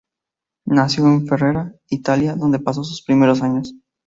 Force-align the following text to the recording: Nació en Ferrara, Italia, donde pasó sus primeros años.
Nació 0.65 1.05
en 1.05 1.27
Ferrara, 1.27 1.75
Italia, 1.91 2.33
donde 2.35 2.57
pasó 2.57 2.83
sus 2.83 3.03
primeros 3.03 3.43
años. 3.43 3.71